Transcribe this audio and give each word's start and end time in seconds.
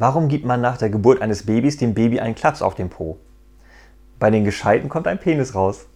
Warum 0.00 0.28
gibt 0.28 0.46
man 0.46 0.62
nach 0.62 0.78
der 0.78 0.88
Geburt 0.88 1.20
eines 1.20 1.44
Babys 1.44 1.76
dem 1.76 1.92
Baby 1.92 2.20
einen 2.20 2.34
Klaps 2.34 2.62
auf 2.62 2.74
den 2.74 2.88
Po? 2.88 3.18
Bei 4.18 4.30
den 4.30 4.46
Gescheiten 4.46 4.88
kommt 4.88 5.06
ein 5.06 5.20
Penis 5.20 5.54
raus. 5.54 5.88